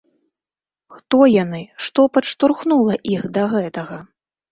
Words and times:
Хто 0.95 1.19
яны, 1.43 1.59
што 1.87 2.05
падштурхнула 2.17 2.95
іх 3.17 3.27
да 3.37 3.43
гэтага? 3.53 4.01